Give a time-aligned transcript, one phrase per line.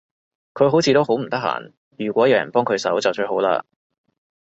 [0.55, 3.63] 佢好似都好唔得閒，如果有人幫佢手就最好嘞